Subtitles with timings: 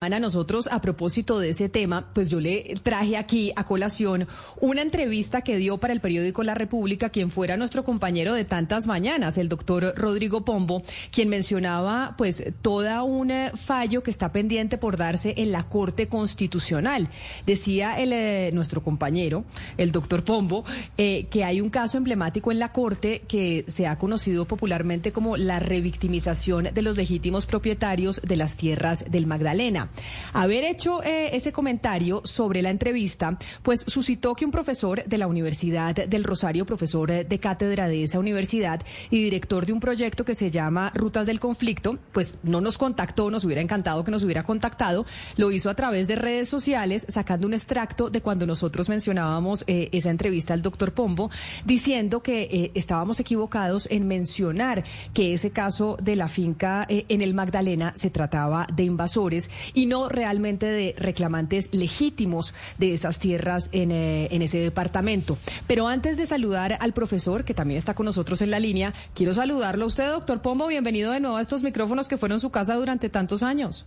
[0.00, 4.28] A nosotros, a propósito de ese tema, pues yo le traje aquí a colación
[4.60, 8.86] una entrevista que dio para el periódico La República quien fuera nuestro compañero de tantas
[8.86, 14.78] mañanas, el doctor Rodrigo Pombo, quien mencionaba pues toda un eh, fallo que está pendiente
[14.78, 17.08] por darse en la Corte Constitucional.
[17.44, 19.46] Decía el, eh, nuestro compañero,
[19.78, 20.64] el doctor Pombo,
[20.96, 25.36] eh, que hay un caso emblemático en la Corte que se ha conocido popularmente como
[25.36, 29.87] la revictimización de los legítimos propietarios de las tierras del Magdalena.
[30.32, 35.26] Haber hecho eh, ese comentario sobre la entrevista, pues suscitó que un profesor de la
[35.26, 40.34] Universidad del Rosario, profesor de cátedra de esa universidad y director de un proyecto que
[40.34, 44.42] se llama Rutas del Conflicto, pues no nos contactó, nos hubiera encantado que nos hubiera
[44.42, 45.06] contactado,
[45.36, 49.88] lo hizo a través de redes sociales, sacando un extracto de cuando nosotros mencionábamos eh,
[49.92, 51.30] esa entrevista al doctor Pombo,
[51.64, 54.84] diciendo que eh, estábamos equivocados en mencionar
[55.14, 60.08] que ese caso de la finca en el Magdalena se trataba de invasores y no
[60.08, 65.38] realmente de reclamantes legítimos de esas tierras en, eh, en ese departamento.
[65.68, 69.34] Pero antes de saludar al profesor, que también está con nosotros en la línea, quiero
[69.34, 70.66] saludarlo a usted, doctor Pombo.
[70.66, 73.86] Bienvenido de nuevo a estos micrófonos que fueron su casa durante tantos años.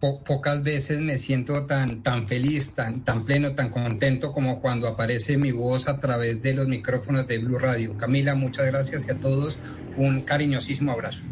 [0.00, 5.36] pocas veces me siento tan, tan feliz, tan, tan pleno, tan contento como cuando aparece
[5.36, 7.98] mi voz a través de los micrófonos de Blue Radio.
[7.98, 9.58] Camila, muchas gracias y a todos
[9.98, 11.22] un cariñosísimo abrazo.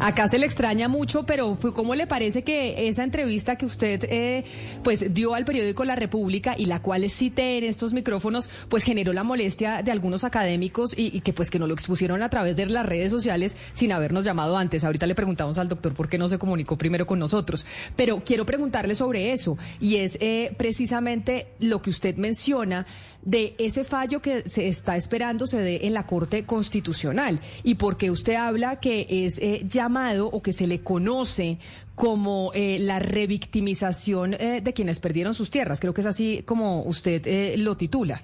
[0.00, 4.44] Acá se le extraña mucho, pero ¿cómo le parece que esa entrevista que usted eh,
[4.82, 9.12] pues dio al periódico La República y la cual cité en estos micrófonos, pues generó
[9.12, 12.64] la molestia de algunos académicos y, que pues que no lo expusieron a través de
[12.64, 14.84] las redes sociales sin habernos llamado antes?
[14.84, 18.46] Ahorita le preguntamos al doctor por qué no se comunicó primero con nosotros, pero quiero
[18.46, 22.86] preguntarle sobre eso y es eh, precisamente lo que usted menciona
[23.22, 28.10] de ese fallo que se está esperando se dé en la Corte Constitucional y porque
[28.10, 31.58] usted habla que es eh, llamado o que se le conoce
[31.94, 35.80] como eh, la revictimización eh, de quienes perdieron sus tierras.
[35.80, 38.22] Creo que es así como usted lo titula.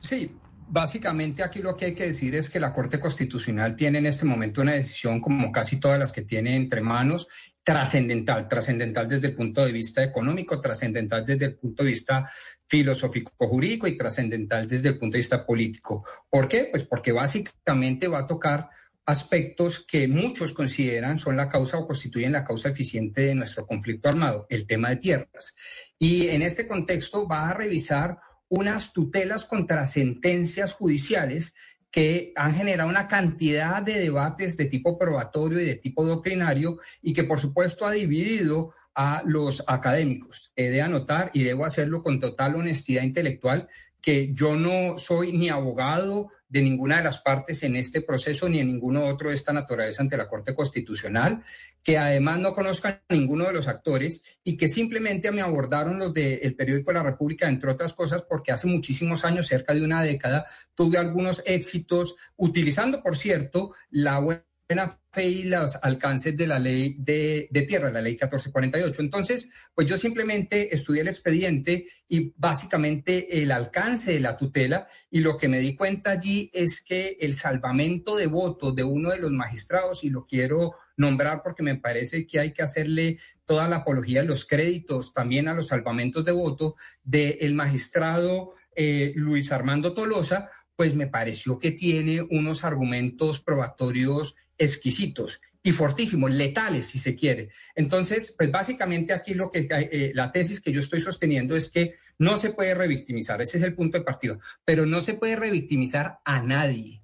[0.00, 0.32] Sí,
[0.74, 4.24] básicamente aquí lo que hay que decir es que la Corte Constitucional tiene en este
[4.24, 7.28] momento una decisión, como casi todas las que tiene entre manos,
[7.62, 12.28] trascendental, trascendental desde el punto de vista económico, trascendental desde el punto de vista
[12.66, 16.04] filosófico-jurídico y trascendental desde el punto de vista político.
[16.28, 16.68] ¿Por qué?
[16.72, 18.68] Pues porque básicamente va a tocar
[19.06, 24.08] aspectos que muchos consideran son la causa o constituyen la causa eficiente de nuestro conflicto
[24.08, 25.54] armado, el tema de tierras.
[26.00, 28.18] Y en este contexto va a revisar
[28.54, 31.54] unas tutelas contra sentencias judiciales
[31.90, 37.12] que han generado una cantidad de debates de tipo probatorio y de tipo doctrinario y
[37.12, 40.52] que por supuesto ha dividido a los académicos.
[40.56, 43.68] He de anotar y debo hacerlo con total honestidad intelectual
[44.04, 48.58] que yo no soy ni abogado de ninguna de las partes en este proceso ni
[48.58, 51.42] en ninguno otro de esta naturaleza ante la Corte Constitucional,
[51.82, 56.54] que además no conozcan ninguno de los actores y que simplemente me abordaron los del
[56.54, 60.44] periódico La República, entre otras cosas, porque hace muchísimos años, cerca de una década,
[60.74, 66.58] tuve algunos éxitos utilizando, por cierto, la web buena fe y los alcances de la
[66.58, 69.02] ley de, tierra, la ley 1448.
[69.02, 75.20] Entonces, pues yo simplemente estudié el expediente y básicamente el alcance de la tutela y
[75.20, 79.18] lo que me di cuenta allí es que el salvamento de votos de uno de
[79.18, 83.76] los magistrados, y lo quiero nombrar porque me parece que hay que hacerle toda la
[83.76, 86.74] apología de los créditos también a los salvamentos de voto
[87.04, 95.40] del magistrado eh, Luis Armando Tolosa, pues me pareció que tiene unos argumentos probatorios exquisitos
[95.62, 97.48] y fortísimos, letales si se quiere.
[97.74, 101.94] Entonces, pues básicamente aquí lo que eh, la tesis que yo estoy sosteniendo es que
[102.18, 106.18] no se puede revictimizar, ese es el punto de partida, pero no se puede revictimizar
[106.24, 107.00] a nadie.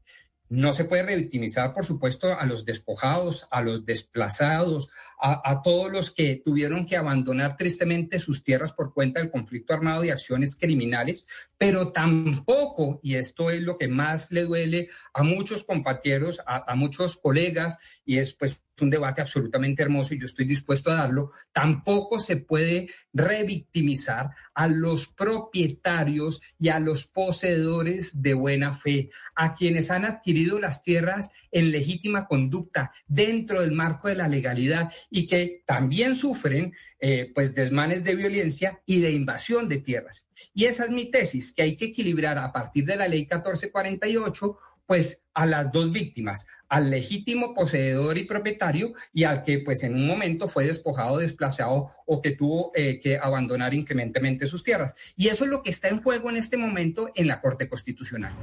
[0.51, 4.91] No se puede revictimizar, por supuesto, a los despojados, a los desplazados,
[5.23, 10.05] a, todos los que tuvieron que abandonar tristemente sus tierras por cuenta del conflicto armado
[10.05, 11.27] y acciones criminales,
[11.59, 16.75] pero tampoco, y esto es lo que más le duele a muchos compañeros, a, a
[16.75, 21.33] muchos colegas, y es pues un debate absolutamente hermoso y yo estoy dispuesto a darlo,
[21.53, 29.55] tampoco se puede revictimizar a los propietarios y a los poseedores de buena fe, a
[29.55, 35.27] quienes han adquirido las tierras en legítima conducta dentro del marco de la legalidad y
[35.27, 40.29] que también sufren eh, pues desmanes de violencia y de invasión de tierras.
[40.55, 44.59] Y esa es mi tesis, que hay que equilibrar a partir de la ley 1448
[44.87, 49.95] pues a las dos víctimas, al legítimo poseedor y propietario y al que pues en
[49.95, 54.95] un momento fue despojado, desplazado o que tuvo eh, que abandonar incrementemente sus tierras.
[55.17, 58.35] Y eso es lo que está en juego en este momento en la Corte Constitucional.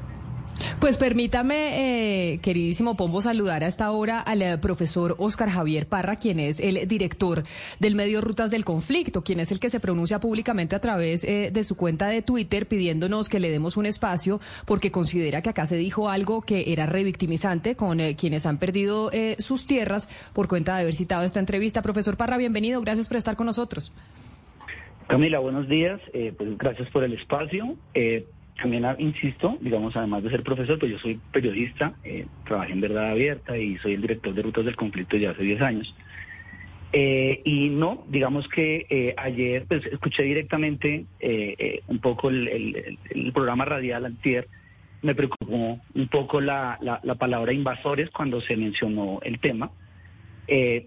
[0.79, 6.15] Pues permítame, eh, queridísimo Pombo, saludar a esta hora al eh, profesor Oscar Javier Parra,
[6.15, 7.43] quien es el director
[7.79, 11.49] del medio Rutas del Conflicto, quien es el que se pronuncia públicamente a través eh,
[11.51, 15.65] de su cuenta de Twitter pidiéndonos que le demos un espacio porque considera que acá
[15.65, 20.81] se dijo algo que era revictimizante con quienes han perdido sus tierras por cuenta de
[20.81, 21.81] haber citado esta entrevista.
[21.81, 23.91] Profesor Parra, bienvenido, gracias por estar con nosotros.
[25.07, 27.75] Camila, buenos días, pues gracias por el espacio
[28.57, 32.81] también ah, insisto, digamos, además de ser profesor, pues yo soy periodista, eh, trabajé en
[32.81, 35.95] Verdad Abierta y soy el director de Rutas del Conflicto ya hace 10 años.
[36.93, 41.05] Eh, y no, digamos que eh, ayer pues, escuché directamente
[41.87, 42.97] un poco el,
[43.33, 44.47] programa radial antier,
[45.01, 49.71] me preocupó un poco la, la, palabra invasores cuando se mencionó el tema.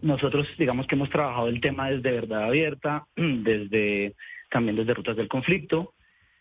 [0.02, 4.14] nosotros, digamos que hemos trabajado el tema desde Verdad Abierta, desde
[4.50, 5.94] también desde Rutas del Conflicto,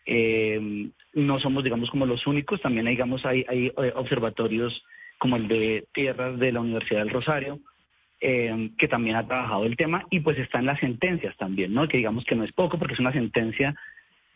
[0.06, 4.84] eh, no somos, digamos, como los únicos, también digamos, hay, hay eh, observatorios
[5.18, 7.60] como el de Tierras de la Universidad del Rosario,
[8.20, 11.88] eh, que también ha trabajado el tema, y pues están las sentencias también, ¿no?
[11.88, 13.74] Que digamos que no es poco, porque es una sentencia,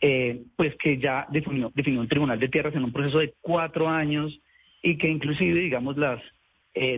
[0.07, 4.39] eh, pues que ya definió, un tribunal de tierras en un proceso de cuatro años,
[4.83, 6.21] y que inclusive, digamos, las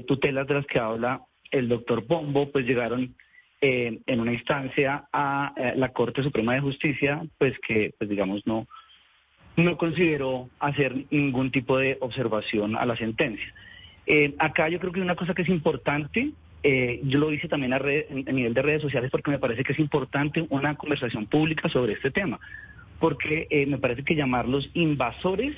[0.07, 1.21] tutelas de las que habla
[1.51, 3.15] el doctor Pombo, pues llegaron
[3.61, 8.67] en una instancia a la Corte Suprema de Justicia, pues que, pues digamos, no,
[9.57, 13.55] no consideró hacer ningún tipo de observación a la sentencia.
[14.07, 16.31] Eh, acá yo creo que una cosa que es importante,
[16.63, 19.79] eh, yo lo hice también a, nivel de redes sociales porque me parece que es
[19.79, 22.39] importante una conversación pública sobre este tema,
[22.99, 25.55] porque eh, me parece que llamarlos invasores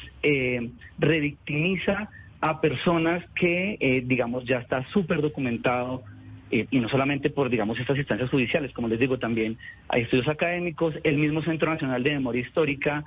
[0.98, 6.02] revictimiza a personas que, digamos, ya está súper documentado
[6.50, 9.58] y no solamente por, digamos, estas instancias judiciales, como les digo, también
[9.88, 13.04] hay estudios académicos, el mismo Centro Nacional de Memoria Histórica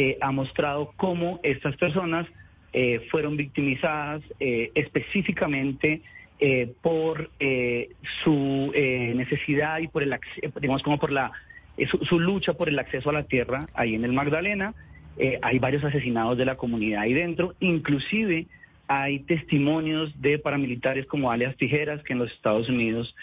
[0.00, 2.26] eh, ha mostrado cómo estas personas
[2.72, 6.02] eh, fueron victimizadas eh, específicamente
[6.82, 7.32] por
[8.22, 10.16] su necesidad y por el
[10.60, 11.32] digamos como por la
[11.86, 14.74] su, lucha por el acceso a la tierra ahí en el Magdalena.
[15.42, 18.46] hay varios asesinados de la comunidad ahí dentro, inclusive
[18.86, 23.14] hay testimonios de paramilitares como alias Tijeras que en los Estados Unidos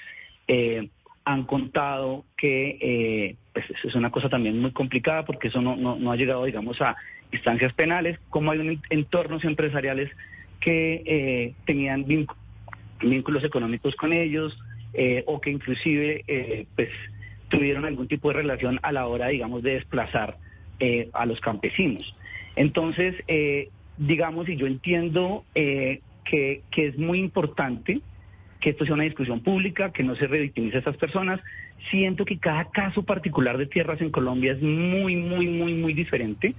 [1.25, 6.11] han contado que eh, pues es una cosa también muy complicada porque eso no, no,
[6.11, 6.95] ha llegado, digamos, a
[7.31, 10.11] instancias penales, como hay entornos empresariales
[10.59, 14.57] que eh, tenían vínculos económicos con ellos
[14.93, 16.89] eh, o que inclusive pues
[17.49, 20.37] tuvieron algún tipo de relación a la hora, digamos, de desplazar
[21.13, 22.13] a los campesinos.
[22.55, 23.15] Entonces,
[23.97, 28.01] digamos, y yo entiendo que, que es muy importante,
[28.59, 31.39] que esto sea una discusión pública, que no se revictimice a estas personas.
[31.91, 36.55] Siento que cada caso particular de tierras en Colombia es muy, muy, muy, muy diferente,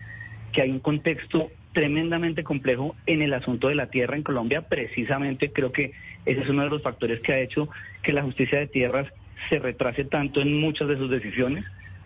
[0.52, 4.62] que hay un contexto tremendamente complejo en el asunto de la tierra en Colombia.
[4.62, 5.92] Precisamente creo que
[6.24, 7.68] ese es uno de los factores que ha hecho
[8.02, 9.08] que la justicia de tierras
[9.48, 11.64] se retrase tanto en muchas de sus decisiones,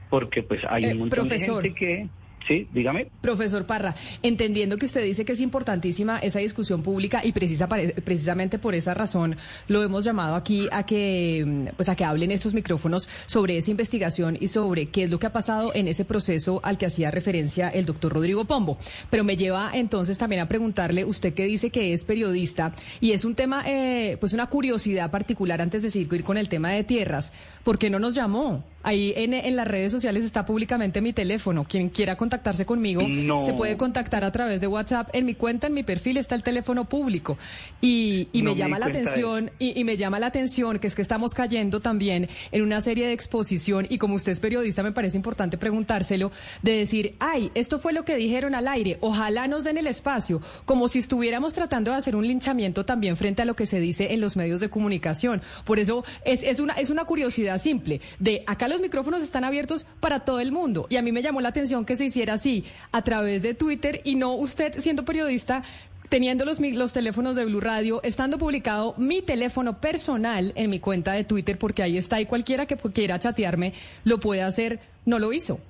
[0.09, 2.09] porque pues hay un eh, montón de gente que
[2.47, 3.07] Sí, dígame.
[3.21, 8.59] Profesor Parra, entendiendo que usted dice que es importantísima esa discusión pública y precisa, precisamente
[8.59, 9.37] por esa razón
[9.69, 14.37] lo hemos llamado aquí a que, pues a que hablen estos micrófonos sobre esa investigación
[14.41, 17.69] y sobre qué es lo que ha pasado en ese proceso al que hacía referencia
[17.69, 18.79] el doctor Rodrigo Pombo.
[19.11, 23.25] Pero me lleva entonces también a preguntarle, usted que dice que es periodista y es
[23.25, 27.33] un tema, eh, pues una curiosidad particular antes de seguir con el tema de tierras,
[27.63, 28.65] ¿por qué no nos llamó?
[28.83, 31.67] Ahí en, en, las redes sociales está públicamente mi teléfono.
[31.69, 33.03] Quien quiera contactarse conmigo
[33.45, 35.11] se puede contactar a través de WhatsApp.
[35.13, 37.37] En mi cuenta, en mi perfil está el teléfono público.
[37.83, 41.03] Y, y me llama la atención, y, y, me llama la atención que es que
[41.03, 43.87] estamos cayendo también en una serie de exposición.
[43.91, 46.33] Y como usted es periodista, me parece importante preguntárselo,
[46.63, 48.97] de decir, ay, esto fue lo que dijeron al aire.
[49.03, 53.43] Ojalá nos den el espacio, como si estuviéramos tratando de hacer un linchamiento también frente
[53.43, 55.43] a lo que se dice en los medios de comunicación.
[55.67, 59.85] Por eso es, es una, es una curiosidad simple de acá los micrófonos están abiertos
[60.01, 60.87] para todo el mundo.
[60.89, 64.01] Y a mí me llamó la atención que se hiciera así, a través de Twitter,
[64.05, 65.63] y no usted siendo periodista
[66.09, 71.13] teniendo los, los teléfonos de Blue Radio, estando publicado mi teléfono personal en mi cuenta
[71.13, 73.73] de Twitter, porque ahí está y cualquiera que quiera chatearme
[74.05, 75.61] lo puede hacer, no lo hizo.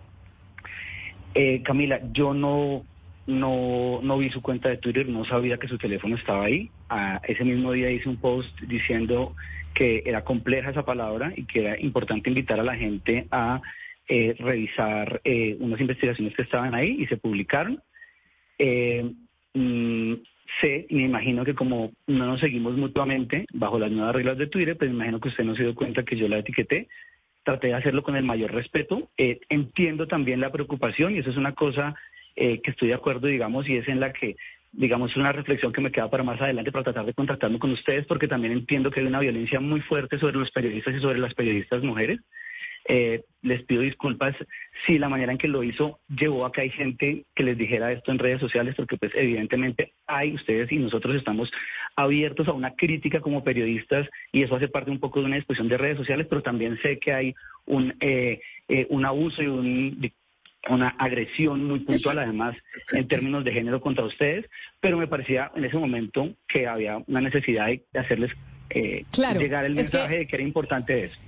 [1.35, 2.85] Eh, Camila, yo no,
[3.31, 6.71] no, no vi su cuenta de Twitter, no sabía que su teléfono estaba ahí.
[6.89, 9.35] Ah, ese mismo día hice un post diciendo
[9.75, 13.63] que era compleja esa palabra y que era importante invitar a la gente a
[14.09, 17.81] eh, revisar eh, unas investigaciones que estaban ahí y se publicaron.
[18.59, 19.09] Eh,
[19.55, 20.15] mm,
[20.61, 24.77] sé me imagino que como no nos seguimos mutuamente bajo las nuevas reglas de Twitter,
[24.77, 26.89] pues me imagino que usted no se dio cuenta que yo la etiqueté.
[27.45, 29.09] Traté de hacerlo con el mayor respeto.
[29.17, 31.95] Entiendo también la preocupación y eso es una cosa
[32.37, 34.37] eh, que estoy de acuerdo, digamos, y es en la que,
[34.73, 37.71] digamos, es una reflexión que me queda para más adelante para tratar de contactarme con
[37.73, 41.19] ustedes, porque también entiendo que hay una violencia muy fuerte sobre los periodistas y sobre
[41.19, 42.21] las periodistas mujeres.
[42.89, 44.35] Eh, les pido disculpas
[44.87, 47.93] si la manera en que lo hizo llevó a que hay gente que les dijera
[47.93, 51.53] esto en redes sociales, porque pues evidentemente hay ustedes y nosotros estamos
[51.95, 55.69] abiertos a una crítica como periodistas y eso hace parte un poco de una discusión
[55.69, 57.35] de redes sociales, pero también sé que hay
[57.67, 60.11] un, eh, eh, un abuso y un,
[60.69, 62.57] una agresión muy puntual además
[62.93, 64.47] en términos de género contra ustedes,
[64.81, 68.33] pero me parecía en ese momento que había una necesidad de hacerles
[69.39, 71.19] llegar el mensaje de que era importante eso.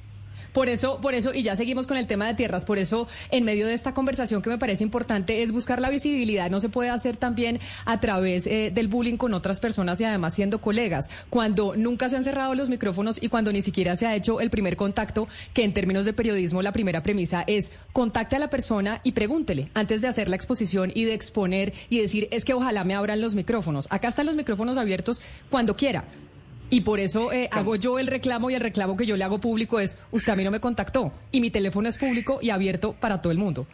[0.53, 3.45] Por eso, por eso, y ya seguimos con el tema de tierras, por eso en
[3.45, 6.51] medio de esta conversación que me parece importante es buscar la visibilidad.
[6.51, 10.35] No se puede hacer también a través eh, del bullying con otras personas y además
[10.35, 11.09] siendo colegas.
[11.31, 14.51] Cuando nunca se han cerrado los micrófonos y cuando ni siquiera se ha hecho el
[14.51, 19.01] primer contacto, que en términos de periodismo la primera premisa es contacte a la persona
[19.05, 22.85] y pregúntele antes de hacer la exposición y de exponer y decir es que ojalá
[22.85, 23.87] me abran los micrófonos.
[23.91, 26.05] Acá están los micrófonos abiertos cuando quiera.
[26.73, 29.39] Y por eso eh, hago yo el reclamo y el reclamo que yo le hago
[29.39, 32.97] público es, usted a mí no me contactó y mi teléfono es público y abierto
[32.99, 33.67] para todo el mundo.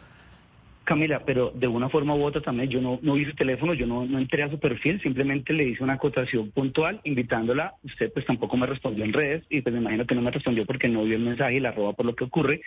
[0.83, 3.87] Camila, pero de una forma u otra también yo no, no vi su teléfono, yo
[3.87, 7.75] no, no entré a su perfil, simplemente le hice una acotación puntual invitándola.
[7.83, 10.65] Usted pues tampoco me respondió en redes y pues me imagino que no me respondió
[10.65, 12.59] porque no vio el mensaje y la roba por lo que ocurre.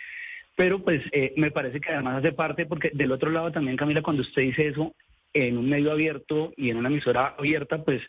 [0.55, 4.01] Pero pues eh, me parece que además hace parte porque del otro lado también, Camila,
[4.01, 4.95] cuando usted dice eso
[5.31, 8.01] en un medio abierto y en una emisora abierta, pues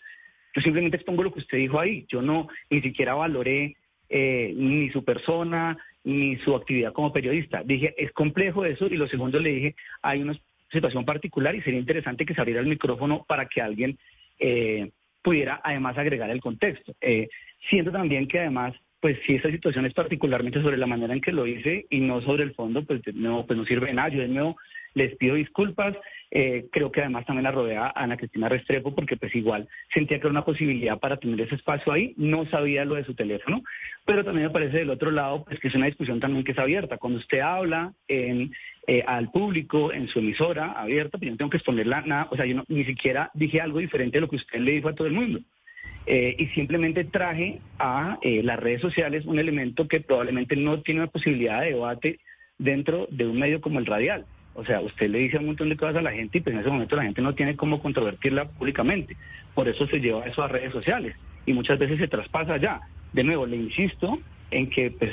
[0.55, 2.07] yo simplemente expongo lo que usted dijo ahí.
[2.09, 3.77] Yo no ni siquiera valoré
[4.09, 7.63] eh, ni su persona ni su actividad como periodista.
[7.65, 8.87] Dije, es complejo eso.
[8.87, 10.37] Y lo segundo le dije, hay una
[10.71, 13.99] situación particular y sería interesante que se abriera el micrófono para que alguien
[14.39, 14.91] eh,
[15.23, 16.93] pudiera además agregar el contexto.
[17.01, 17.29] Eh,
[17.71, 21.31] siento también que además pues si esa situación es particularmente sobre la manera en que
[21.31, 24.09] lo hice y no sobre el fondo, pues no, pues no sirve de nada.
[24.09, 24.57] Yo de nuevo
[24.95, 25.95] les pido disculpas.
[26.37, 30.19] Eh, creo que además también la rodea a Ana Cristina Restrepo porque pues igual sentía
[30.19, 32.13] que era una posibilidad para tener ese espacio ahí.
[32.17, 33.63] No sabía lo de su teléfono,
[34.05, 36.59] pero también me parece del otro lado pues que es una discusión también que es
[36.59, 36.99] abierta.
[36.99, 38.51] Cuando usted habla eh,
[39.07, 42.27] al público en su emisora abierta, pues yo no tengo que exponerla nada.
[42.33, 44.95] O sea, yo ni siquiera dije algo diferente de lo que usted le dijo a
[44.97, 45.39] todo el mundo.
[46.05, 51.11] Eh, y simplemente traje a las redes sociales un elemento que probablemente no tiene una
[51.11, 52.19] posibilidad de debate
[52.59, 54.27] dentro de un medio como el radial.
[54.55, 56.61] O sea, usted le dice un montón de cosas a la gente y pues en
[56.61, 59.17] ese momento la gente no tiene cómo controvertirla públicamente.
[59.55, 62.81] Por eso se lleva eso a redes sociales y muchas veces se traspasa allá.
[63.13, 64.19] De nuevo, le insisto
[64.51, 65.13] en que pues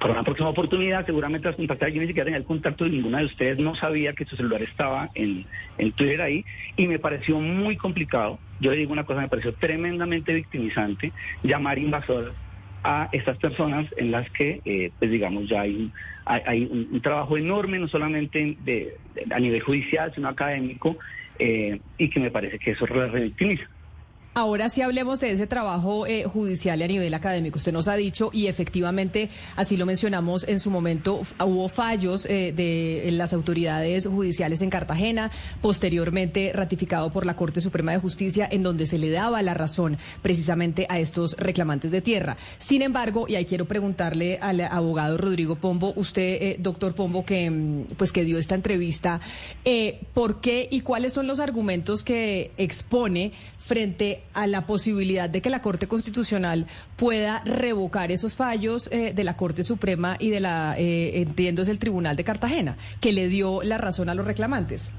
[0.00, 1.90] para una próxima oportunidad seguramente las contactar.
[1.90, 4.62] Yo ni siquiera tenía el contacto de ninguna de ustedes, no sabía que su celular
[4.62, 5.44] estaba en,
[5.76, 6.44] en Twitter ahí
[6.76, 8.38] y me pareció muy complicado.
[8.60, 12.32] Yo le digo una cosa, me pareció tremendamente victimizante llamar invasor
[12.82, 15.92] a estas personas en las que, eh, pues digamos, ya hay, un,
[16.24, 18.96] hay, un, trabajo enorme, no solamente de,
[19.30, 20.96] a nivel judicial, sino académico,
[21.38, 23.68] eh, y que me parece que eso revictimiza.
[24.40, 27.58] Ahora sí hablemos de ese trabajo eh, judicial a nivel académico.
[27.58, 32.50] Usted nos ha dicho, y efectivamente, así lo mencionamos en su momento, hubo fallos eh,
[32.56, 35.30] de las autoridades judiciales en Cartagena,
[35.60, 39.98] posteriormente ratificado por la Corte Suprema de Justicia, en donde se le daba la razón
[40.22, 42.38] precisamente a estos reclamantes de tierra.
[42.56, 47.50] Sin embargo, y ahí quiero preguntarle al abogado Rodrigo Pombo, usted, eh, doctor Pombo, que,
[47.50, 49.20] mm, pues, que dio esta entrevista,
[50.14, 55.50] ¿por qué y cuáles son los argumentos que expone frente a la posibilidad de que
[55.50, 60.76] la Corte Constitucional pueda revocar esos fallos eh, de la Corte Suprema y de la,
[60.78, 64.90] eh, entiendo, es el Tribunal de Cartagena, que le dio la razón a los reclamantes.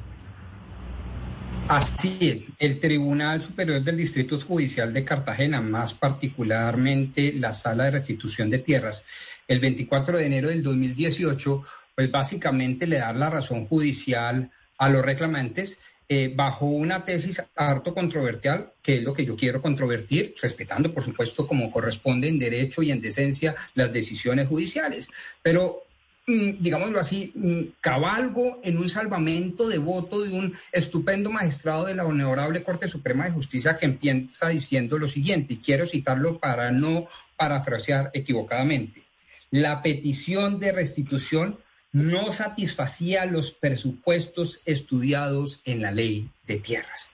[1.67, 7.91] Así es, el Tribunal Superior del Distrito Judicial de Cartagena, más particularmente la Sala de
[7.91, 9.05] Restitución de Tierras,
[9.47, 11.63] el 24 de enero del 2018,
[11.95, 15.79] pues básicamente le da la razón judicial a los reclamantes
[16.13, 21.03] eh, bajo una tesis harto controversial, que es lo que yo quiero controvertir, respetando, por
[21.03, 25.09] supuesto, como corresponde en derecho y en decencia las decisiones judiciales.
[25.41, 25.83] Pero
[26.27, 31.95] mm, digámoslo así, mm, cabalgo en un salvamento de voto de un estupendo magistrado de
[31.95, 36.73] la Honorable Corte Suprema de Justicia que empieza diciendo lo siguiente, y quiero citarlo para
[36.73, 39.01] no parafrasear equivocadamente.
[39.49, 41.57] La petición de restitución
[41.91, 47.11] no satisfacía los presupuestos estudiados en la ley de tierras.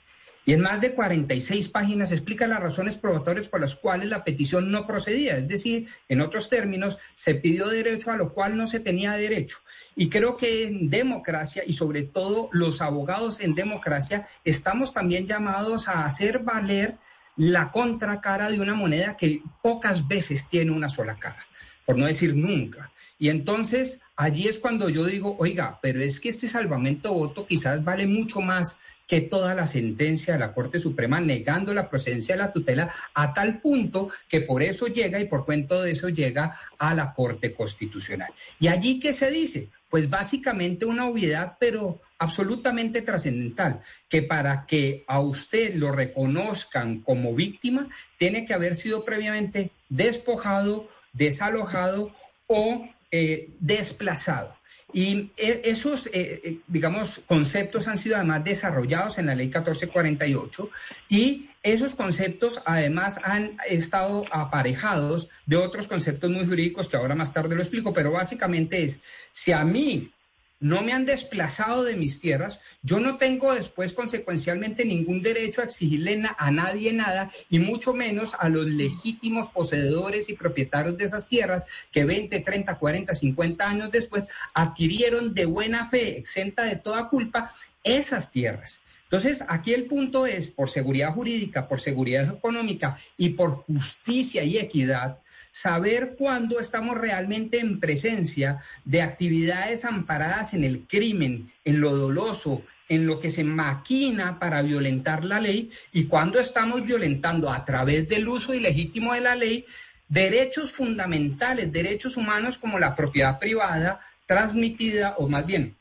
[0.48, 4.72] Y en más de 46 páginas explica las razones probatorias por las cuales la petición
[4.72, 5.36] no procedía.
[5.36, 9.58] Es decir, en otros términos, se pidió derecho a lo cual no se tenía derecho.
[9.94, 15.90] Y creo que en democracia y sobre todo los abogados en democracia estamos también llamados
[15.90, 16.98] a hacer valer
[17.36, 21.46] la contracara de una moneda que pocas veces tiene una sola cara,
[21.88, 22.92] por no decir nunca.
[23.18, 27.82] Y entonces allí es cuando yo digo, oiga, pero es que este salvamento voto quizás
[27.84, 28.78] vale mucho más
[29.08, 33.34] que toda la sentencia de la Corte Suprema negando la procedencia de la tutela a
[33.34, 37.54] tal punto que por eso llega y por cuento de eso llega a la Corte
[37.54, 38.34] Constitucional.
[38.60, 39.70] ¿Y allí qué se dice?
[39.90, 43.80] Pues básicamente una obviedad, pero absolutamente trascendental,
[44.10, 50.90] que para que a usted lo reconozcan como víctima, tiene que haber sido previamente despojado,
[51.18, 52.14] desalojado
[52.48, 54.56] o eh, desplazado.
[54.94, 60.70] Y eh, esos, eh, digamos, conceptos han sido además desarrollados en la ley 1448
[61.10, 67.34] y esos conceptos además han estado aparejados de otros conceptos muy jurídicos que ahora más
[67.34, 69.02] tarde lo explico, pero básicamente es,
[69.34, 70.14] si a mí
[70.60, 75.66] no me han desplazado de mis tierras, yo no tengo después consecuencialmente ningún derecho a
[75.66, 81.28] exigirle a nadie nada y mucho menos a los legítimos poseedores y propietarios de esas
[81.28, 87.10] tierras que 20, 30, 40, 50 años después adquirieron de buena fe, exenta de toda
[87.10, 88.82] culpa, esas tierras.
[89.04, 94.58] Entonces, aquí el punto es, por seguridad jurídica, por seguridad económica y por justicia y
[94.58, 95.20] equidad,
[95.52, 102.64] saber cuándo estamos realmente en presencia de actividades amparadas en el crimen, en lo doloso,
[102.90, 108.08] en lo que se maquina para violentar la ley y cuándo estamos violentando a través
[108.08, 109.66] del uso ilegítimo de la ley
[110.08, 115.76] derechos fundamentales, derechos humanos como la propiedad privada transmitida o más bien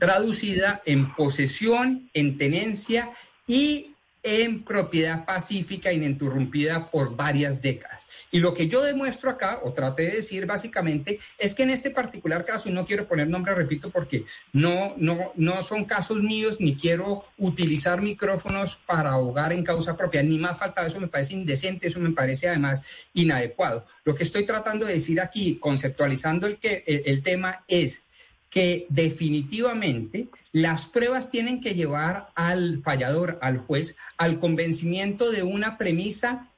[0.00, 3.10] traducida en posesión, en tenencia
[3.46, 8.06] y en propiedad pacífica ininterrumpida por varias décadas.
[8.30, 11.90] Y lo que yo demuestro acá, o traté de decir básicamente, es que en este
[11.90, 16.58] particular caso, y no quiero poner nombre, repito, porque no, no, no son casos míos,
[16.60, 21.34] ni quiero utilizar micrófonos para ahogar en causa propia, ni más falta, eso me parece
[21.34, 22.82] indecente, eso me parece además
[23.14, 23.84] inadecuado.
[24.04, 28.06] Lo que estoy tratando de decir aquí, conceptualizando el, que, el tema, es
[28.50, 35.78] que definitivamente las pruebas tienen que llevar al fallador, al juez, al convencimiento de una
[35.78, 36.49] premisa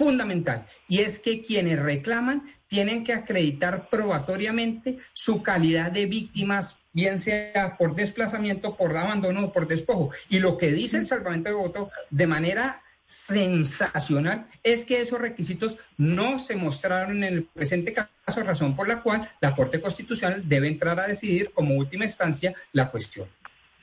[0.00, 7.18] fundamental, y es que quienes reclaman tienen que acreditar probatoriamente su calidad de víctimas, bien
[7.18, 10.10] sea por desplazamiento, por abandono o por despojo.
[10.30, 15.76] Y lo que dice el salvamento de voto de manera sensacional es que esos requisitos
[15.98, 20.68] no se mostraron en el presente caso, razón por la cual la Corte Constitucional debe
[20.68, 23.28] entrar a decidir como última instancia la cuestión.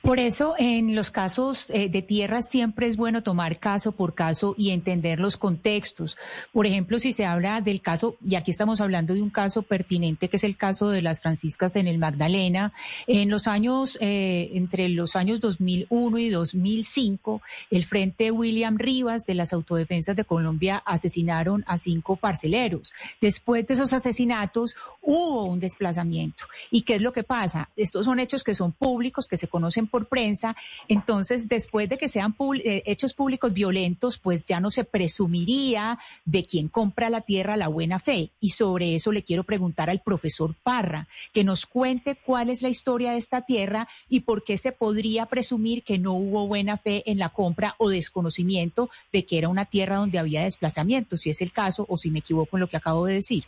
[0.02, 4.54] Por eso, en los casos eh, de tierra siempre es bueno tomar caso por caso
[4.56, 6.16] y entender los contextos.
[6.52, 10.28] Por ejemplo, si se habla del caso, y aquí estamos hablando de un caso pertinente,
[10.28, 12.72] que es el caso de las franciscas en el Magdalena,
[13.06, 19.34] en los años, eh, entre los años 2001 y 2005, el Frente William Rivas de
[19.34, 22.92] las Autodefensas de Colombia asesinaron a cinco parceleros.
[23.20, 26.44] Después de esos asesinatos hubo un desplazamiento.
[26.70, 27.70] ¿Y qué es lo que pasa?
[27.76, 30.56] Estos son hechos que son públicos, que se conocen por prensa.
[30.88, 36.44] Entonces, después de que sean eh, hechos públicos violentos, pues ya no se presumiría de
[36.44, 38.30] quien compra la tierra la buena fe.
[38.40, 42.68] Y sobre eso le quiero preguntar al profesor Parra, que nos cuente cuál es la
[42.68, 47.02] historia de esta tierra y por qué se podría presumir que no hubo buena fe
[47.10, 51.42] en la compra o desconocimiento de que era una tierra donde había desplazamiento, si es
[51.42, 53.44] el caso o si me equivoco en lo que acabo de decir.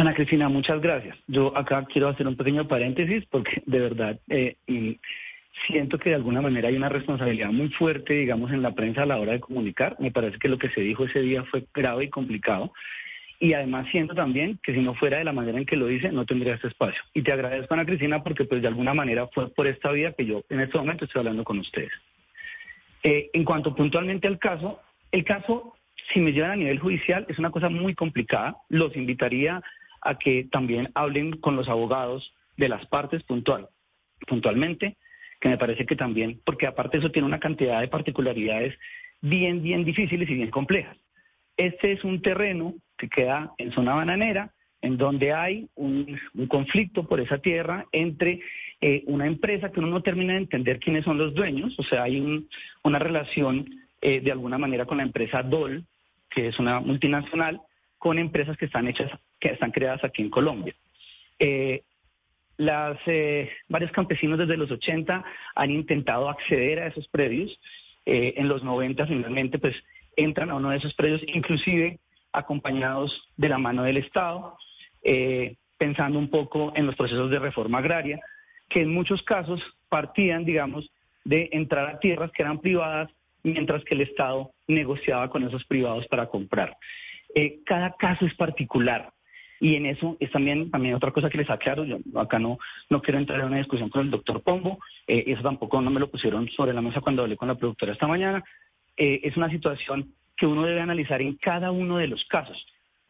[0.00, 1.14] Ana Cristina, muchas gracias.
[1.26, 4.56] Yo acá quiero hacer un pequeño paréntesis porque de verdad eh,
[5.66, 9.06] siento que de alguna manera hay una responsabilidad muy fuerte, digamos, en la prensa a
[9.06, 9.96] la hora de comunicar.
[9.98, 12.72] Me parece que lo que se dijo ese día fue grave y complicado.
[13.40, 16.10] Y además siento también que si no fuera de la manera en que lo dice,
[16.10, 17.02] no tendría este espacio.
[17.12, 20.24] Y te agradezco, Ana Cristina, porque pues de alguna manera fue por esta vía que
[20.24, 21.92] yo en este momento estoy hablando con ustedes.
[23.02, 24.80] Eh, en cuanto puntualmente al caso,
[25.12, 25.76] el caso,
[26.10, 28.56] si me llevan a nivel judicial, es una cosa muy complicada.
[28.70, 29.62] Los invitaría
[30.02, 33.68] a que también hablen con los abogados de las partes puntual,
[34.26, 34.96] puntualmente,
[35.40, 38.78] que me parece que también, porque aparte eso tiene una cantidad de particularidades
[39.20, 40.96] bien, bien difíciles y bien complejas.
[41.56, 47.20] Este es un terreno que queda en zona bananera, en donde hay un, conflicto por
[47.20, 48.40] esa tierra entre
[48.80, 52.04] eh, una empresa que uno no termina de entender quiénes son los dueños, o sea,
[52.04, 52.46] hay
[52.82, 53.68] una relación
[54.00, 55.84] eh, de alguna manera con la empresa DOL,
[56.30, 57.60] que es una multinacional,
[58.00, 60.74] con empresas que están hechas, que están creadas aquí en Colombia.
[61.38, 61.82] Eh,
[62.58, 65.22] eh, varios campesinos desde los 80
[65.54, 67.60] han intentado acceder a esos predios.
[68.06, 69.76] eh, en los 90 finalmente pues
[70.16, 71.98] entran a uno de esos predios, inclusive
[72.32, 74.56] acompañados de la mano del Estado,
[75.76, 78.18] pensando un poco en los procesos de reforma agraria,
[78.70, 79.60] que en muchos casos
[79.90, 80.90] partían, digamos,
[81.24, 83.10] de entrar a tierras que eran privadas,
[83.42, 86.74] mientras que el Estado negociaba con esos privados para comprar.
[87.34, 89.12] Eh, cada caso es particular.
[89.60, 93.02] Y en eso es también, también otra cosa que les aclaro, yo acá no, no
[93.02, 96.10] quiero entrar en una discusión con el doctor Pombo, eh, eso tampoco no me lo
[96.10, 98.42] pusieron sobre la mesa cuando hablé con la productora esta mañana,
[98.96, 102.66] eh, es una situación que uno debe analizar en cada uno de los casos.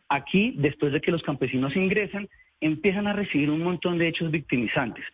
[0.08, 2.28] Aquí, después de que los campesinos ingresan,
[2.60, 5.04] empiezan a recibir un montón de hechos victimizantes.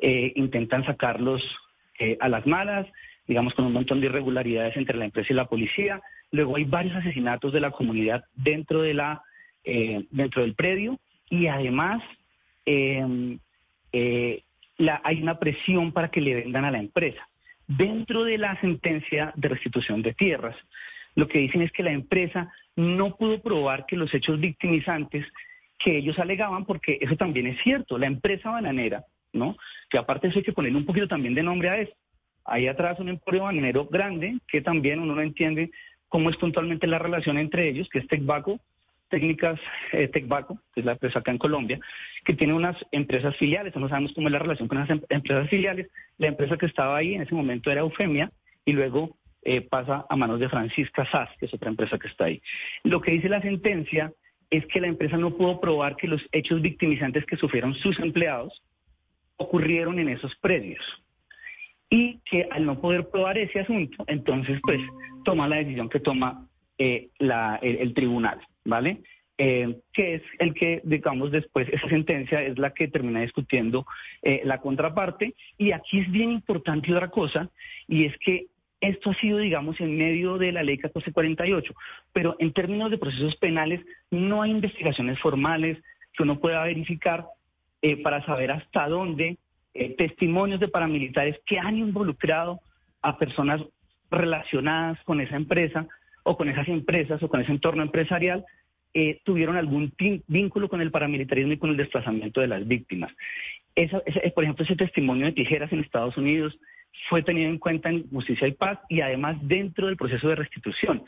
[0.00, 1.42] intentan sacarlos
[2.20, 2.86] a las malas,
[3.26, 6.00] digamos, con un montón de irregularidades entre la empresa y la policía.
[6.30, 9.22] Luego hay varios asesinatos de la comunidad dentro, de la,
[9.64, 12.02] eh, dentro del predio y además
[12.64, 13.38] em,
[13.92, 14.42] eh,
[14.78, 17.28] la, hay una presión para que le vendan a la empresa.
[17.66, 20.56] Dentro de la sentencia de restitución de tierras,
[21.16, 25.26] lo que dicen es que la empresa no pudo probar que los hechos victimizantes
[25.78, 29.56] que ellos alegaban, porque eso también es cierto, la empresa bananera, ¿no?
[29.90, 31.92] Que aparte eso hay que ponerle un poquito también de nombre a eso
[32.46, 35.70] hay atrás un emporio bananero grande que también uno no entiende
[36.08, 38.60] cómo es puntualmente la relación entre ellos, que es Tecbaco,
[39.08, 39.60] Técnicas
[39.92, 41.78] eh, Tecbaco, que es la empresa acá en Colombia,
[42.24, 45.48] que tiene unas empresas filiales, no sabemos cómo es la relación con las em-, empresas
[45.48, 45.88] filiales.
[46.18, 48.30] La empresa que estaba ahí en ese momento era Eufemia
[48.64, 52.24] y luego eh, pasa a manos de Francisca Sass, que es otra empresa que está
[52.24, 52.42] ahí.
[52.82, 54.12] Lo que dice la sentencia
[54.50, 58.62] es que la empresa no pudo probar que los hechos victimizantes que sufrieron sus empleados
[59.36, 60.82] ocurrieron en esos predios
[61.88, 64.80] y que al no poder probar ese asunto, entonces pues
[65.24, 66.46] toma la decisión que toma
[66.78, 69.02] eh, el, tribunal, ¿vale?
[69.38, 73.86] Eh, que es el que, digamos, después esa sentencia es la que termina discutiendo
[74.22, 75.34] eh, la contraparte.
[75.58, 77.50] Y aquí es bien importante otra cosa,
[77.88, 78.46] y es que
[78.80, 81.74] esto ha sido, digamos, en medio de la ley 1448,
[82.12, 85.78] pero en términos de procesos penales no hay investigaciones formales
[86.12, 87.26] que uno pueda verificar
[88.02, 89.38] para saber hasta dónde
[89.78, 92.60] eh, testimonios de paramilitares que han involucrado
[93.02, 93.62] a personas
[94.10, 95.86] relacionadas con esa empresa
[96.22, 98.44] o con esas empresas o con ese entorno empresarial,
[98.94, 99.92] eh, tuvieron algún
[100.26, 103.12] vínculo con el paramilitarismo y con el desplazamiento de las víctimas.
[104.34, 106.58] por ejemplo, ese testimonio de Tijeras en Estados Unidos
[107.08, 111.04] fue tenido en cuenta en Justicia y Paz y además dentro del proceso de restitución.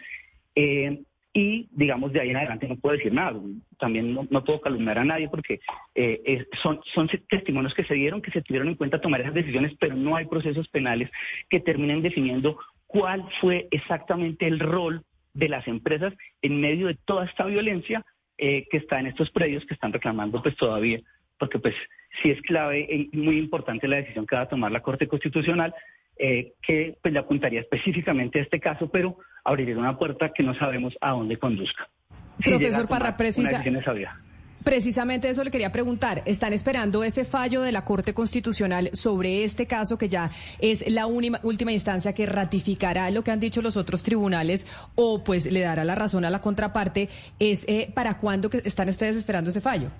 [0.55, 1.03] Eh,
[1.33, 3.39] y digamos de ahí en adelante no puedo decir nada.
[3.79, 5.61] También no, puedo calumniar a nadie porque
[5.95, 9.73] eh, son, son testimonios que se dieron, que se tuvieron en cuenta tomar esas decisiones,
[9.79, 11.11] pero no hay procesos penales
[11.49, 15.03] que terminen definiendo cuál fue exactamente el rol
[15.35, 18.05] de las empresas en medio de toda esta violencia
[18.39, 21.01] eh, que está en estos predios que están reclamando pues todavía,
[21.39, 21.75] porque pues
[22.23, 22.81] sí es clave
[23.13, 25.75] y muy importante la decisión que va a tomar la Corte Constitucional
[26.19, 30.55] eh, que pues, le apuntaría específicamente a este caso, pero abriría una puerta que no
[30.55, 31.89] sabemos a dónde conduzca.
[32.45, 33.63] Profesor Parra, precisa,
[34.65, 36.23] Precisamente eso le quería preguntar.
[36.27, 41.07] ¿Están esperando ese fallo de la Corte Constitucional sobre este caso que ya es la
[41.07, 45.85] última instancia que ratificará lo que han dicho los otros tribunales o pues le dará
[45.85, 47.09] la razón a la contraparte?
[47.39, 49.91] ¿Es eh, para cuándo que están ustedes esperando ese fallo?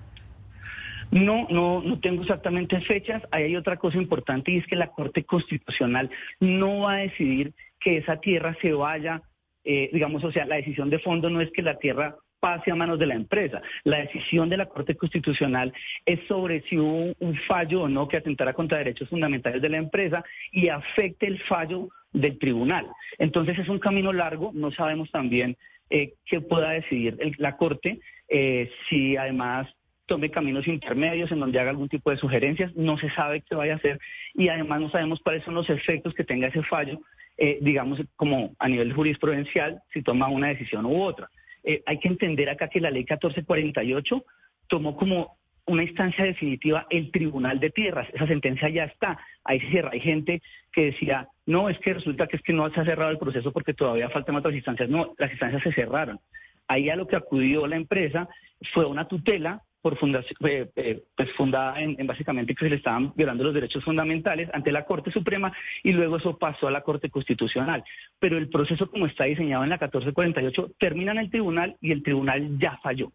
[1.11, 3.23] No, no, no tengo exactamente fechas.
[3.31, 7.53] Ahí hay otra cosa importante y es que la Corte Constitucional no va a decidir
[7.79, 9.21] que esa tierra se vaya,
[9.63, 12.75] eh, digamos, o sea, la decisión de fondo no es que la tierra pase a
[12.75, 13.61] manos de la empresa.
[13.83, 15.73] La decisión de la Corte Constitucional
[16.05, 19.77] es sobre si hubo un fallo o no que atentara contra derechos fundamentales de la
[19.77, 22.87] empresa y afecte el fallo del tribunal.
[23.17, 25.57] Entonces es un camino largo, no sabemos también
[25.89, 29.67] eh, qué pueda decidir la Corte, eh, si además
[30.09, 33.73] tome caminos intermedios en donde haga algún tipo de sugerencias, no se sabe qué vaya
[33.73, 33.99] a hacer
[34.33, 36.99] y además no sabemos cuáles son los efectos que tenga ese fallo,
[37.37, 41.29] eh, digamos, como a nivel jurisprudencial, si toma una decisión u otra.
[41.63, 44.25] Eh, hay que entender acá que la ley 1448
[44.67, 48.07] tomó como una instancia definitiva el Tribunal de Tierras.
[48.11, 49.19] Esa sentencia ya está.
[49.43, 49.91] Ahí se cierra.
[49.93, 50.41] Hay gente
[50.71, 53.51] que decía, no, es que resulta que es que no se ha cerrado el proceso
[53.51, 54.89] porque todavía faltan otras instancias.
[54.89, 56.19] No, las instancias se cerraron.
[56.67, 58.27] Ahí a lo que acudió la empresa
[58.73, 63.13] fue una tutela por fundación, eh, eh, pues fundada en, básicamente que se le estaban
[63.15, 65.51] violando los derechos fundamentales ante la Corte Suprema
[65.83, 67.83] y luego eso pasó a la Corte Constitucional.
[68.19, 72.03] Pero el proceso como está diseñado en la 1448 termina en el tribunal y el
[72.03, 73.11] tribunal ya falló.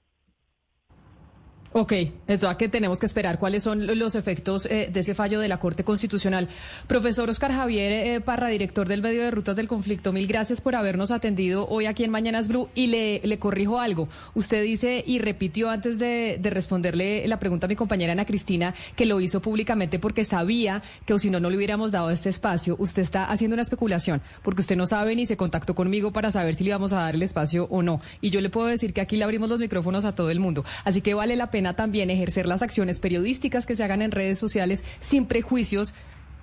[1.77, 1.93] Ok,
[2.29, 5.49] eso a que tenemos que esperar cuáles son los efectos eh, de ese fallo de
[5.49, 6.47] la Corte Constitucional.
[6.87, 10.77] Profesor Oscar Javier eh, Parra, director del medio de Rutas del Conflicto, mil gracias por
[10.77, 14.09] habernos atendido hoy aquí en Mañanas Blue y le, le corrijo algo.
[14.35, 18.73] Usted dice y repitió antes de, de, responderle la pregunta a mi compañera Ana Cristina
[18.95, 22.29] que lo hizo públicamente porque sabía que o si no, no le hubiéramos dado este
[22.29, 22.77] espacio.
[22.79, 26.55] Usted está haciendo una especulación porque usted no sabe ni se contactó conmigo para saber
[26.55, 28.01] si le íbamos a dar el espacio o no.
[28.21, 30.65] Y yo le puedo decir que aquí le abrimos los micrófonos a todo el mundo.
[30.85, 34.39] Así que vale la pena también ejercer las acciones periodísticas que se hagan en redes
[34.39, 35.95] sociales sin prejuicios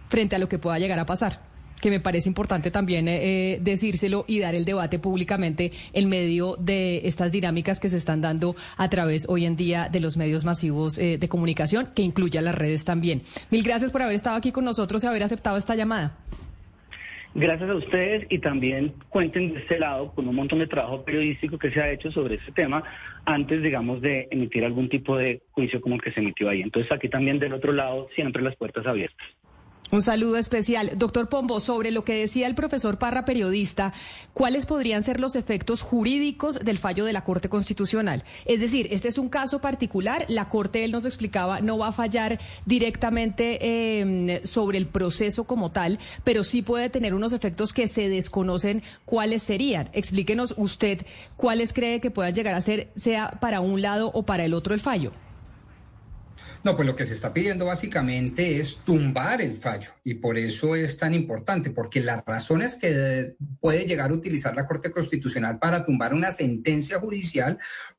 [0.10, 3.20] frente a lo que pueda llegar a pasar que me parece importante también eh,
[3.54, 8.22] eh, decírselo y dar el debate públicamente en medio de estas dinámicas que se están
[8.22, 12.42] dando a través hoy en día de los medios masivos eh, de comunicación, que incluya
[12.42, 13.24] las redes también.
[13.50, 16.16] Mil gracias por haber estado aquí con nosotros y haber aceptado esta llamada.
[17.34, 21.58] Gracias a ustedes y también cuenten de este lado con un montón de trabajo periodístico
[21.58, 22.84] que se ha hecho sobre este tema
[23.26, 26.62] antes, digamos, de emitir algún tipo de juicio como el que se emitió ahí.
[26.62, 29.26] Entonces aquí también del otro lado siempre las puertas abiertas.
[29.92, 30.92] Un saludo especial.
[30.96, 33.92] Doctor Pombo, sobre lo que decía el profesor Parra, periodista,
[34.34, 38.24] ¿cuáles podrían ser los efectos jurídicos del fallo de la Corte Constitucional?
[38.46, 41.92] Es decir, este es un caso particular, la Corte, él nos explicaba, no va a
[41.92, 47.90] fallar directamente em, sobre el proceso como tal, pero sí puede tener unos efectos que
[47.90, 49.90] se desconocen cuáles serían.
[49.92, 54.46] Explíquenos usted cuáles cree que puedan llegar a ser, sea para un lado o para
[54.46, 55.12] el otro el fallo.
[56.64, 60.76] No, pues lo que se está pidiendo básicamente es tumbar el fallo y por eso
[60.76, 65.86] es tan importante, porque las razones que puede llegar a utilizar la Corte Constitucional para
[65.86, 67.58] tumbar una sentencia judicial,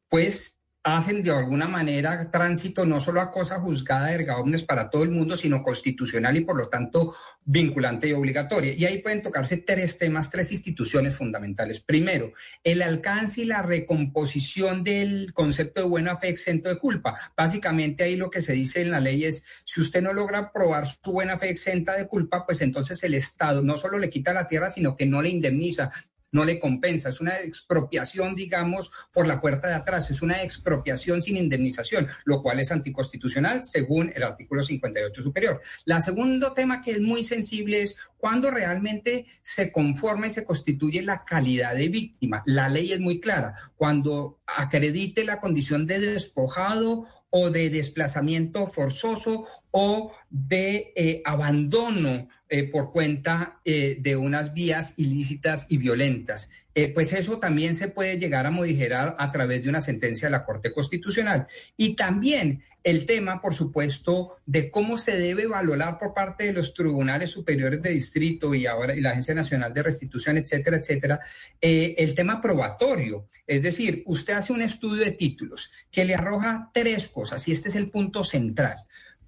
[0.08, 5.04] pues hacen de alguna manera tránsito no solo a cosa juzgada erga omnes para todo
[5.04, 7.14] el mundo, sino constitucional y por lo tanto
[7.44, 8.74] vinculante y obligatoria.
[8.74, 11.80] Y ahí pueden tocarse tres temas, tres instituciones fundamentales.
[11.80, 12.32] Primero,
[12.64, 17.16] el alcance y la recomposición del concepto de buena fe exento de culpa.
[17.36, 20.86] Básicamente ahí lo que se dice en la ley es, si usted no logra probar
[20.86, 24.48] su buena fe exenta de culpa, pues entonces el Estado no solo le quita la
[24.48, 25.92] tierra, sino que no le indemniza,
[26.32, 27.10] no le compensa.
[27.10, 30.10] Es una expropiación, digamos, por la puerta de atrás.
[30.10, 35.60] Es una expropiación sin indemnización, lo cual es anticonstitucional según el artículo 58 superior.
[35.84, 41.02] La segundo tema que es muy sensible es cuando realmente se conforma y se constituye
[41.02, 42.42] la calidad de víctima.
[42.46, 43.54] La ley es muy clara.
[43.76, 52.64] Cuando acredite la condición de despojado o de desplazamiento forzoso o de eh, abandono eh,
[52.70, 56.50] por cuenta eh, de unas vías ilícitas y violentas.
[56.94, 60.44] Pues eso también se puede llegar a modificar a través de una sentencia de la
[60.44, 61.46] Corte Constitucional.
[61.76, 66.74] Y también el tema, por supuesto, de cómo se debe valorar por parte de los
[66.74, 71.20] tribunales superiores de distrito y ahora la Agencia Nacional de Restitución, etcétera, etcétera,
[71.60, 73.26] el tema probatorio.
[73.46, 77.68] Es decir, usted hace un estudio de títulos que le arroja tres cosas y este
[77.68, 78.76] es el punto central.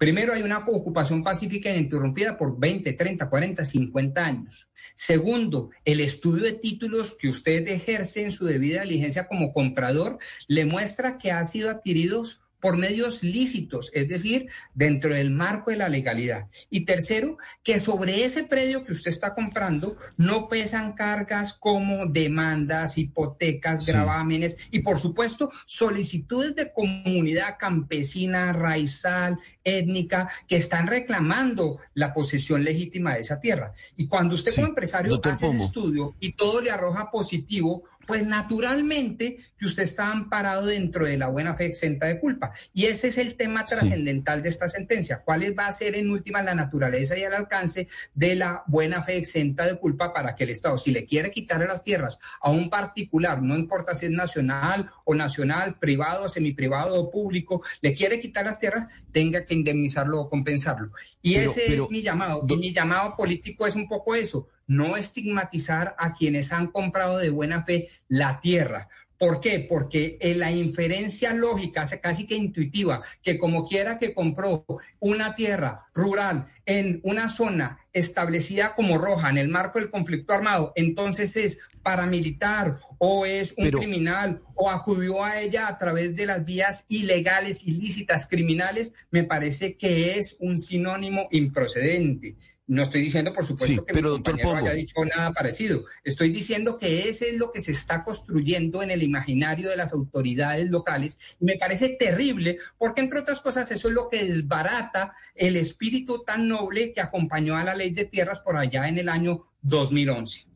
[0.05, 4.69] Primero, hay una ocupación pacífica ininterrumpida por 20, 30, 40, 50 años.
[4.93, 10.65] Segundo, el estudio de títulos que usted ejerce en su debida diligencia como comprador le
[10.65, 15.87] muestra que ha sido adquiridos por medios lícitos, es decir, dentro del marco de la
[15.87, 16.47] legalidad.
[16.71, 22.97] Y tercero, que sobre ese predio que usted está comprando no pesan cargas como demandas,
[22.97, 32.13] hipotecas, gravámenes y, por supuesto, solicitudes de comunidad campesina, raizal, étnica, que están reclamando la
[32.13, 33.73] posesión legítima de esa tierra.
[33.95, 39.37] Y cuando usted como empresario hace ese estudio y todo le arroja positivo, pues naturalmente
[39.57, 42.51] que usted está amparado dentro de la buena fe exenta de culpa.
[42.73, 45.21] Y ese es el tema trascendental de esta sentencia.
[45.23, 49.17] ¿Cuál va a ser en última la naturaleza y el alcance de la buena fe
[49.17, 52.69] exenta de culpa para que el Estado, si le quiere quitar las tierras a un
[52.69, 58.45] particular, no importa si es nacional o nacional, privado, semiprivado o público, le quiere quitar
[58.45, 60.91] las tierras, tenga que indemnizarlo o compensarlo.
[61.21, 62.45] Y ese es mi llamado.
[62.47, 67.29] Y mi llamado político es un poco eso no estigmatizar a quienes han comprado de
[67.29, 68.89] buena fe la tierra.
[69.17, 69.65] ¿Por qué?
[69.67, 74.65] Porque en la inferencia lógica, casi que intuitiva, que como quiera que compró
[74.99, 80.73] una tierra rural en una zona establecida como roja en el marco del conflicto armado,
[80.75, 86.43] entonces es paramilitar o es un criminal o acudió a ella a través de las
[86.43, 92.35] vías ilegales, ilícitas, criminales, me parece que es un sinónimo improcedente.
[92.67, 95.85] No estoy diciendo, por supuesto, que mi compañero haya dicho nada parecido.
[96.03, 99.93] Estoy diciendo que ese es lo que se está construyendo en el imaginario de las
[99.93, 101.19] autoridades locales.
[101.39, 106.23] Y me parece terrible, porque entre otras cosas, eso es lo que desbarata el espíritu
[106.23, 110.47] tan noble que acompañó a la ley de tierras por allá en el año 2011.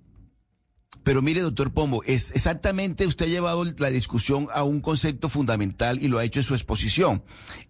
[1.03, 6.01] Pero mire, doctor Pombo, es exactamente usted ha llevado la discusión a un concepto fundamental
[6.01, 7.23] y lo ha hecho en su exposición.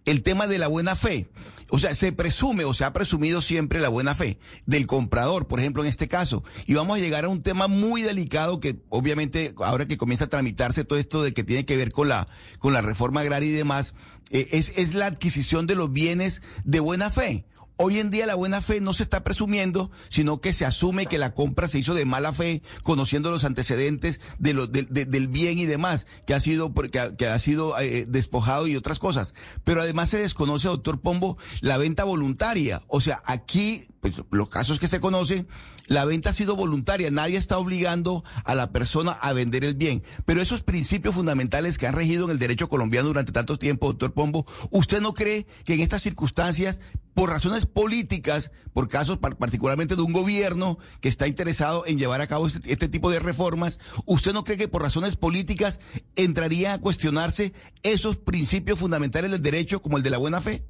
[0.04, 1.30] El tema de la buena fe.
[1.70, 5.60] O sea, se presume o se ha presumido siempre la buena fe del comprador, por
[5.60, 6.42] ejemplo, en este caso.
[6.66, 10.28] Y vamos a llegar a un tema muy delicado que obviamente ahora que comienza a
[10.28, 12.26] tramitarse todo esto de que tiene que ver con la,
[12.58, 13.94] con la reforma agraria y demás,
[14.30, 17.44] eh, es, es la adquisición de los bienes de buena fe.
[17.82, 21.16] Hoy en día la buena fe no se está presumiendo, sino que se asume que
[21.16, 26.06] la compra se hizo de mala fe, conociendo los antecedentes de del bien y demás,
[26.26, 29.32] que ha sido, que que ha sido eh, despojado y otras cosas.
[29.64, 32.82] Pero además se desconoce, doctor Pombo, la venta voluntaria.
[32.86, 35.46] O sea, aquí, pues los casos que se conocen,
[35.86, 37.10] la venta ha sido voluntaria.
[37.10, 40.02] Nadie está obligando a la persona a vender el bien.
[40.24, 44.12] Pero esos principios fundamentales que han regido en el derecho colombiano durante tanto tiempo, doctor
[44.12, 46.80] Pombo, ¿usted no cree que en estas circunstancias
[47.14, 52.26] por razones políticas, por casos particularmente de un gobierno que está interesado en llevar a
[52.26, 55.80] cabo este, este, tipo de reformas, ¿usted no cree que por razones políticas
[56.16, 60.64] entraría a cuestionarse esos principios fundamentales del derecho como el de la buena fe?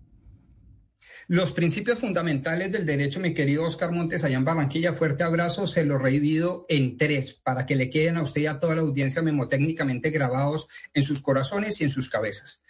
[1.31, 5.85] Los principios fundamentales del derecho, mi querido Oscar Montes, allá en Barranquilla, fuerte abrazo, se
[5.85, 9.23] los revido en tres para que le queden a usted y a toda la audiencia
[9.23, 12.65] memotécnicamente grabados en sus corazones y en sus cabezas.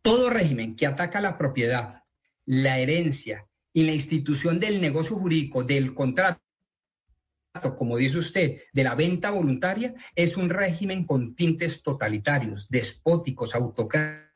[0.00, 2.04] Todo régimen que ataca la propiedad,
[2.46, 6.40] la herencia y la institución del negocio jurídico, del contrato,
[7.76, 14.27] como dice usted, de la venta voluntaria, es un régimen con tintes totalitarios, despóticos, autocráticos.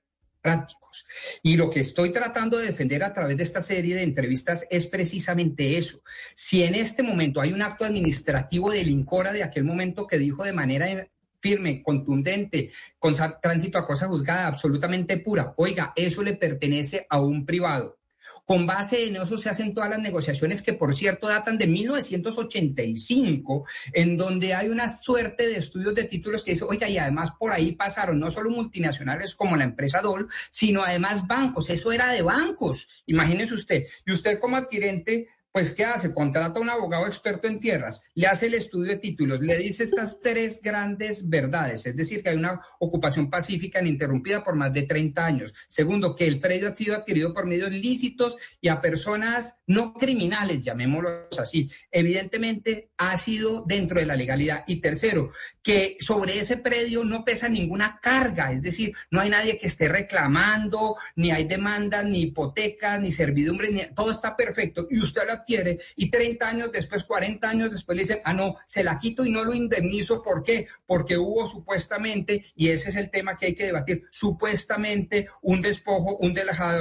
[1.42, 4.86] Y lo que estoy tratando de defender a través de esta serie de entrevistas es
[4.86, 6.02] precisamente eso.
[6.34, 10.44] Si en este momento hay un acto administrativo del INCORA de aquel momento que dijo
[10.44, 11.08] de manera
[11.40, 17.44] firme, contundente, con tránsito a cosa juzgada, absolutamente pura, oiga, eso le pertenece a un
[17.44, 17.98] privado
[18.44, 23.64] con base en eso se hacen todas las negociaciones que, por cierto, datan de 1985,
[23.92, 27.52] en donde hay una suerte de estudios de títulos que dice, oiga, y además por
[27.52, 31.70] ahí pasaron no solo multinacionales como la empresa Dol, sino además bancos.
[31.70, 32.88] Eso era de bancos.
[33.06, 33.86] Imagínese usted.
[34.04, 36.14] Y usted como adquirente pues, ¿qué hace?
[36.14, 39.84] Contrata a un abogado experto en tierras, le hace el estudio de títulos, le dice
[39.84, 44.82] estas tres grandes verdades, es decir, que hay una ocupación pacífica ininterrumpida por más de
[44.82, 45.54] 30 años.
[45.68, 50.62] Segundo, que el predio ha sido adquirido por medios lícitos y a personas no criminales,
[50.62, 51.70] llamémoslos así.
[51.90, 54.64] Evidentemente, ha sido dentro de la legalidad.
[54.66, 59.58] Y tercero, que sobre ese predio no pesa ninguna carga, es decir, no hay nadie
[59.58, 63.82] que esté reclamando, ni hay demandas, ni hipotecas, ni servidumbre, ni...
[63.94, 64.86] todo está perfecto.
[64.90, 68.56] Y usted lo quiere y 30 años después, 40 años después le dicen, ah, no,
[68.66, 70.22] se la quito y no lo indemnizo.
[70.22, 70.66] ¿Por qué?
[70.86, 76.16] Porque hubo supuestamente, y ese es el tema que hay que debatir, supuestamente un despojo,
[76.18, 76.34] un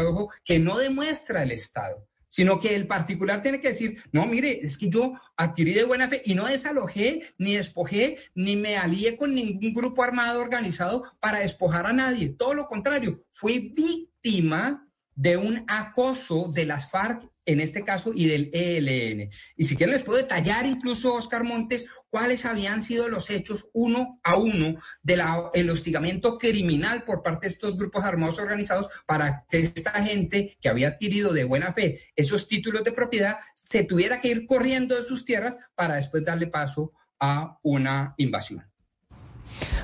[0.08, 4.65] ojo que no demuestra el Estado sino que el particular tiene que decir, no, mire,
[4.65, 9.17] es que yo adquirí de buena fe y no desalojé, ni despojé, ni me alié
[9.17, 12.30] con ningún grupo armado organizado para despojar a nadie.
[12.30, 18.27] Todo lo contrario, fui víctima de un acoso de las FARC en este caso y
[18.27, 19.30] del ELN.
[19.56, 24.19] Y si quieren les puedo detallar incluso, Oscar Montes, cuáles habían sido los hechos uno
[24.23, 29.91] a uno del hostigamiento criminal por parte de estos grupos armados organizados para que esta
[30.04, 34.45] gente que había adquirido de buena fe esos títulos de propiedad se tuviera que ir
[34.45, 38.71] corriendo de sus tierras para después darle paso a una invasión.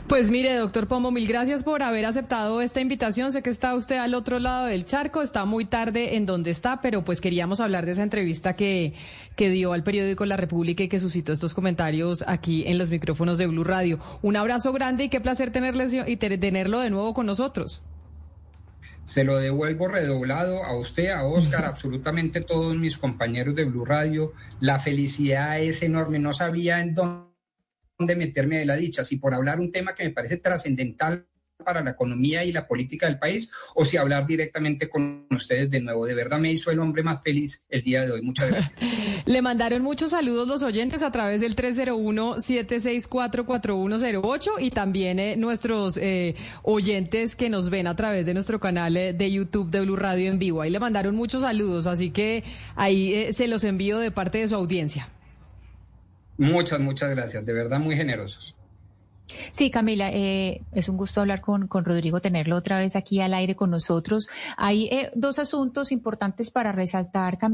[0.08, 3.32] Pues mire, doctor Pombo, mil gracias por haber aceptado esta invitación.
[3.32, 6.82] Sé que está usted al otro lado del charco, está muy tarde en donde está,
[6.82, 8.93] pero pues queríamos hablar de esa entrevista que,
[9.36, 13.38] que dio al periódico La República y que suscitó estos comentarios aquí en los micrófonos
[13.38, 13.99] de Blue Radio.
[14.21, 17.82] Un abrazo grande y qué placer tenerles y tenerlo de nuevo con nosotros.
[19.08, 24.34] Se lo devuelvo redoblado a usted, a Oscar, absolutamente todos mis compañeros de Blue Radio.
[24.60, 26.19] La felicidad es enorme.
[26.19, 27.37] No sabía en dónde
[28.05, 31.25] de meterme de la dicha, si por hablar un tema que me parece trascendental
[31.63, 35.79] para la economía y la política del país, o si hablar directamente con ustedes de
[35.79, 36.05] nuevo.
[36.05, 38.21] De verdad me hizo el hombre más feliz el día de hoy.
[38.21, 38.79] Muchas gracias.
[39.25, 46.36] Le mandaron muchos saludos los oyentes a través del 301-764-4108 y también eh, nuestros eh,
[46.62, 50.29] oyentes que nos ven a través de nuestro canal eh, de YouTube de Blue Radio
[50.29, 50.62] en vivo.
[50.62, 52.43] Ahí le mandaron muchos saludos, así que
[52.75, 55.10] ahí se los envío de parte de su audiencia.
[56.38, 58.56] Muchas, muchas gracias, de verdad muy generosos.
[59.52, 63.34] Sí, Camila, eh, es un gusto hablar con, con, Rodrigo, tenerlo otra vez aquí al
[63.34, 64.30] aire con nosotros.
[64.56, 67.45] Hay eh, dos asuntos importantes para resaltar, Camila.